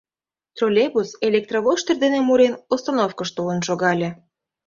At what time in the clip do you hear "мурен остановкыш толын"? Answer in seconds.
2.27-3.59